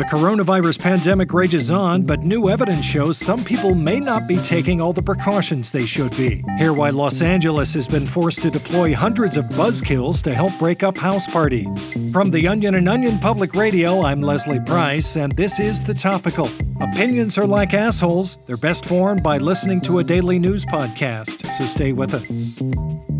[0.00, 4.80] The coronavirus pandemic rages on, but new evidence shows some people may not be taking
[4.80, 6.42] all the precautions they should be.
[6.56, 10.82] Hear why Los Angeles has been forced to deploy hundreds of buzzkills to help break
[10.82, 11.98] up house parties.
[12.12, 16.48] From the Onion and Onion Public Radio, I'm Leslie Price, and this is The Topical.
[16.80, 21.66] Opinions are like assholes, they're best formed by listening to a daily news podcast, so
[21.66, 23.19] stay with us.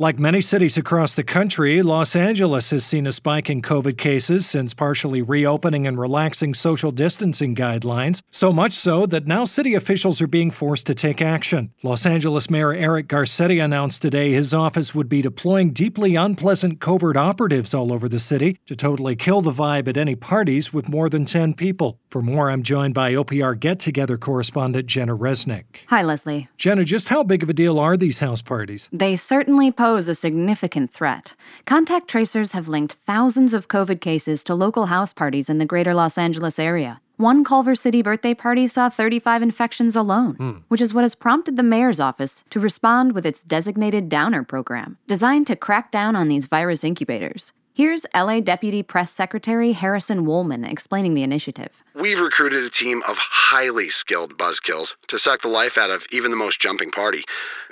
[0.00, 4.46] Like many cities across the country, Los Angeles has seen a spike in COVID cases
[4.46, 10.22] since partially reopening and relaxing social distancing guidelines, so much so that now city officials
[10.22, 11.72] are being forced to take action.
[11.82, 17.16] Los Angeles Mayor Eric Garcetti announced today his office would be deploying deeply unpleasant covert
[17.16, 21.08] operatives all over the city to totally kill the vibe at any parties with more
[21.08, 21.98] than 10 people.
[22.08, 25.64] For more, I'm joined by OPR Get Together correspondent Jenna Resnick.
[25.88, 26.46] Hi, Leslie.
[26.56, 28.88] Jenna, just how big of a deal are these house parties?
[28.92, 31.34] They certainly pose pose a significant threat.
[31.64, 35.94] Contact tracers have linked thousands of COVID cases to local house parties in the greater
[35.94, 37.00] Los Angeles area.
[37.16, 40.62] One Culver City birthday party saw 35 infections alone, mm.
[40.68, 44.98] which is what has prompted the mayor's office to respond with its designated downer program,
[45.06, 47.54] designed to crack down on these virus incubators.
[47.78, 51.84] Here's LA Deputy Press Secretary Harrison Woolman explaining the initiative.
[51.94, 56.32] We've recruited a team of highly skilled buzzkills to suck the life out of even
[56.32, 57.22] the most jumping party.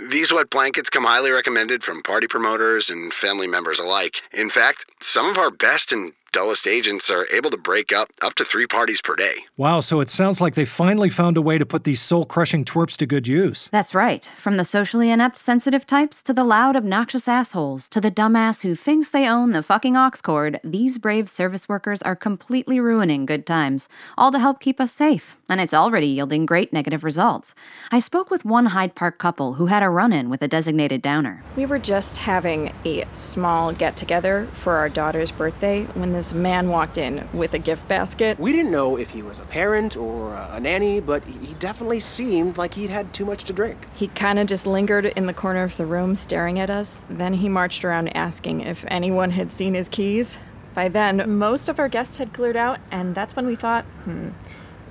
[0.09, 4.19] These wet blankets come highly recommended from party promoters and family members alike.
[4.33, 8.35] In fact, some of our best and dullest agents are able to break up up
[8.35, 9.45] to three parties per day.
[9.57, 12.65] Wow, so it sounds like they finally found a way to put these soul crushing
[12.65, 13.69] twerps to good use.
[13.73, 14.31] That's right.
[14.37, 18.75] From the socially inept sensitive types to the loud obnoxious assholes to the dumbass who
[18.75, 23.47] thinks they own the fucking aux cord, these brave service workers are completely ruining good
[23.47, 23.89] times,
[24.19, 27.55] all to help keep us safe, and it's already yielding great negative results.
[27.91, 31.03] I spoke with one Hyde Park couple who had a run in with a designated
[31.03, 31.45] downer.
[31.57, 36.69] We were just having a small get together for our daughter's birthday when this man
[36.69, 38.39] walked in with a gift basket.
[38.41, 42.57] We didn't know if he was a parent or a nanny, but he definitely seemed
[42.57, 43.87] like he'd had too much to drink.
[43.95, 46.99] He kind of just lingered in the corner of the room staring at us.
[47.11, 50.39] Then he marched around asking if anyone had seen his keys.
[50.75, 54.29] By then, most of our guests had cleared out, and that's when we thought, hmm,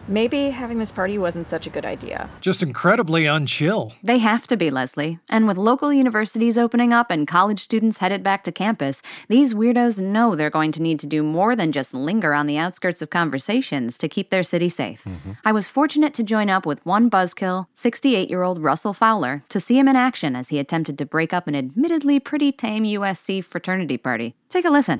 [0.08, 2.30] Maybe having this party wasn't such a good idea.
[2.40, 3.96] Just incredibly unchill.
[4.04, 5.18] They have to be, Leslie.
[5.30, 10.00] And with local universities opening up and college students headed back to campus, these weirdos
[10.00, 13.10] know they're going to need to do more than just linger on the outskirts of
[13.10, 15.04] conversations to keep their city safe.
[15.06, 15.32] Mm-hmm.
[15.44, 19.60] I was fortunate to join up with one buzzkill, 68 year old Russell Fowler, to
[19.60, 23.44] see him in action as he attempted to break up an admittedly pretty tame USC
[23.44, 24.36] fraternity party.
[24.50, 25.00] Take a listen.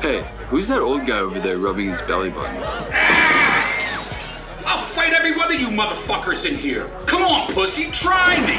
[0.00, 2.56] Hey, who's that old guy over there rubbing his belly button?
[4.96, 6.88] Fight every one of you motherfuckers in here.
[7.04, 8.58] Come on, pussy, try me.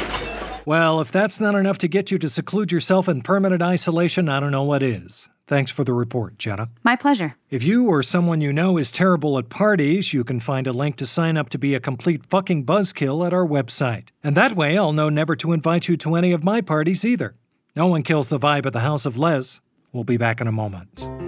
[0.64, 4.38] Well, if that's not enough to get you to seclude yourself in permanent isolation, I
[4.38, 5.28] don't know what is.
[5.48, 6.68] Thanks for the report, Jenna.
[6.84, 7.34] My pleasure.
[7.50, 10.94] If you or someone you know is terrible at parties, you can find a link
[10.98, 14.10] to sign up to be a complete fucking buzzkill at our website.
[14.22, 17.34] And that way I'll know never to invite you to any of my parties either.
[17.74, 19.60] No one kills the vibe at the House of Les.
[19.92, 21.27] We'll be back in a moment.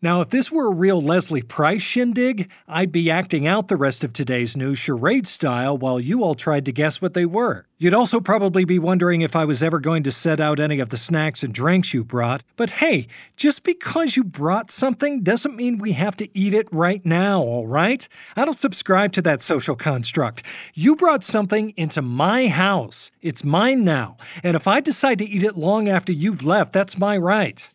[0.00, 4.04] Now, if this were a real Leslie Price shindig, I'd be acting out the rest
[4.04, 7.66] of today's news charade style while you all tried to guess what they were.
[7.78, 10.90] You'd also probably be wondering if I was ever going to set out any of
[10.90, 12.44] the snacks and drinks you brought.
[12.54, 17.04] But hey, just because you brought something doesn't mean we have to eat it right
[17.04, 18.06] now, all right?
[18.36, 20.44] I don't subscribe to that social construct.
[20.74, 23.10] You brought something into my house.
[23.20, 24.16] It's mine now.
[24.44, 27.68] And if I decide to eat it long after you've left, that's my right.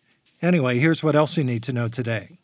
[0.44, 2.38] Anyway, here's what else you need to know today.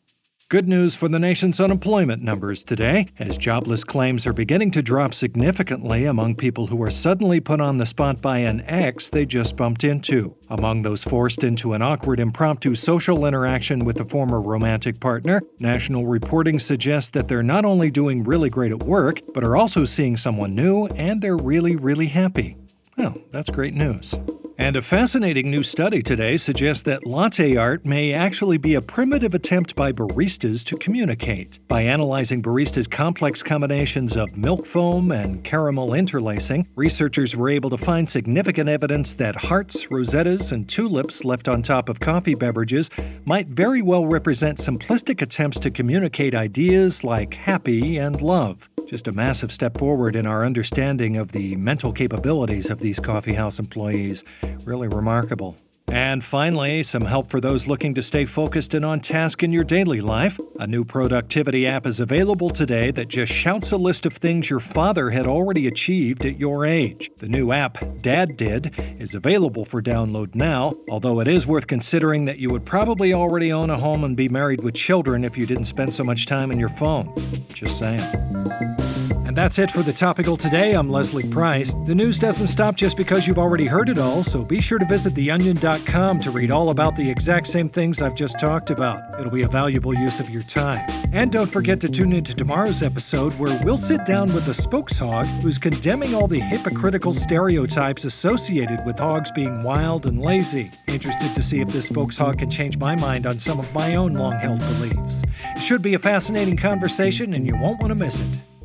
[0.48, 5.14] Good news for the nation's unemployment numbers today, as jobless claims are beginning to drop
[5.14, 9.56] significantly among people who are suddenly put on the spot by an ex they just
[9.58, 10.36] bumped into.
[10.48, 16.08] Among those forced into an awkward impromptu social interaction with a former romantic partner, national
[16.08, 20.18] reporting suggests that they're not only doing really great at work, but are also seeing
[20.18, 22.58] someone new and they're really, really happy.
[22.98, 24.18] Well, that's great news.
[24.60, 29.34] And a fascinating new study today suggests that latte art may actually be a primitive
[29.34, 31.60] attempt by baristas to communicate.
[31.70, 37.78] By analyzing baristas' complex combinations of milk foam and caramel interlacing, researchers were able to
[37.78, 42.90] find significant evidence that hearts, rosettas, and tulips left on top of coffee beverages
[43.24, 48.70] might very well represent simplistic attempts to communicate ideas like happy and love.
[48.90, 53.60] Just a massive step forward in our understanding of the mental capabilities of these coffeehouse
[53.60, 54.24] employees.
[54.66, 55.56] Really remarkable.
[55.92, 59.64] And finally, some help for those looking to stay focused and on task in your
[59.64, 60.40] daily life.
[60.60, 64.60] A new productivity app is available today that just shouts a list of things your
[64.60, 67.10] father had already achieved at your age.
[67.18, 72.26] The new app, Dad Did, is available for download now, although it is worth considering
[72.26, 75.46] that you would probably already own a home and be married with children if you
[75.46, 77.14] didn't spend so much time on your phone.
[77.54, 78.89] Just saying.
[79.12, 80.74] And that's it for the topical today.
[80.74, 81.74] I'm Leslie Price.
[81.86, 84.86] The news doesn't stop just because you've already heard it all, so be sure to
[84.86, 89.20] visit theonion.com to read all about the exact same things I've just talked about.
[89.20, 90.90] It'll be a valuable use of your time.
[91.12, 94.52] And don't forget to tune in to tomorrow's episode where we'll sit down with a
[94.52, 100.72] spokeshog who's condemning all the hypocritical stereotypes associated with hogs being wild and lazy.
[100.88, 104.14] Interested to see if this spokeshog can change my mind on some of my own
[104.14, 105.24] long held beliefs.
[105.56, 108.28] It should be a fascinating conversation, and you won't want to miss it.